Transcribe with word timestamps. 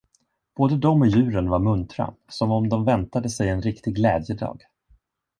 Både 0.55 0.77
de 0.77 1.01
och 1.01 1.07
djuren 1.07 1.49
var 1.49 1.59
muntra, 1.59 2.13
som 2.27 2.51
om 2.51 2.69
de 2.69 2.85
väntade 2.85 3.29
sig 3.29 3.49
en 3.49 3.61
riktig 3.61 3.95
glädjedag. 3.95 4.63